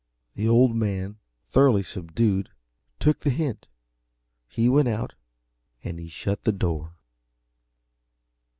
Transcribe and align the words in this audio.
The 0.33 0.47
Old 0.49 0.75
Man, 0.75 1.17
thoroughly 1.45 1.83
subdued, 1.83 2.49
took 2.99 3.19
the 3.19 3.29
hint. 3.29 3.67
He 4.47 4.67
went 4.67 4.87
out, 4.87 5.13
and 5.83 5.99
he 5.99 6.07
shut 6.09 6.41
the 6.43 6.51
door. 6.51 6.95